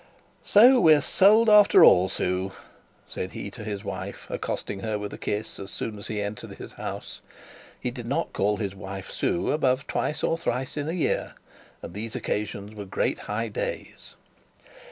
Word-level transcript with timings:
'So 0.41 0.79
we're 0.79 0.99
sold 0.99 1.47
after 1.47 1.83
all, 1.85 2.09
Sue,' 2.09 2.53
said 3.07 3.33
he 3.33 3.51
to 3.51 3.63
his 3.63 3.83
wife, 3.83 4.25
accosting 4.31 4.79
her 4.79 4.97
with 4.97 5.13
a 5.13 5.17
kiss 5.19 5.59
as 5.59 5.69
soon 5.69 5.99
as 5.99 6.07
he 6.07 6.19
entered 6.19 6.55
his 6.55 6.71
house. 6.73 7.21
He 7.79 7.91
did 7.91 8.07
not 8.07 8.33
call 8.33 8.57
his 8.57 8.73
wife 8.73 9.11
Sue 9.11 9.51
above 9.51 9.85
twice 9.85 10.23
or 10.23 10.39
thrice 10.39 10.75
in 10.75 10.89
a 10.89 10.93
year, 10.93 11.35
and 11.83 11.93
these 11.93 12.15
occasions 12.15 12.73
were 12.73 12.85
great 12.85 13.19
high 13.19 13.49
days. 13.49 14.15